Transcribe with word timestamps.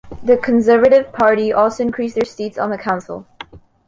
The 0.23 0.35
Conservative 0.35 1.13
Party 1.13 1.53
also 1.53 1.83
increased 1.83 2.15
their 2.15 2.25
seats 2.25 2.57
on 2.57 2.71
the 2.71 2.77
council. 2.79 3.27